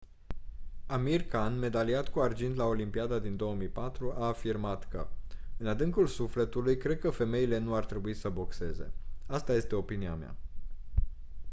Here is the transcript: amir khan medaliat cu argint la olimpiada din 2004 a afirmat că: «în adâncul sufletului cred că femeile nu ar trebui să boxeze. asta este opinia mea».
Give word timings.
amir 0.95 1.23
khan 1.31 1.59
medaliat 1.65 2.09
cu 2.09 2.19
argint 2.21 2.55
la 2.55 2.65
olimpiada 2.65 3.19
din 3.19 3.35
2004 3.35 4.13
a 4.17 4.25
afirmat 4.27 4.87
că: 4.87 5.07
«în 5.57 5.67
adâncul 5.67 6.07
sufletului 6.07 6.77
cred 6.77 6.99
că 6.99 7.09
femeile 7.09 7.57
nu 7.57 7.73
ar 7.75 7.85
trebui 7.85 8.13
să 8.13 8.29
boxeze. 8.29 8.91
asta 9.27 9.53
este 9.53 9.75
opinia 9.75 10.15
mea». 10.15 10.35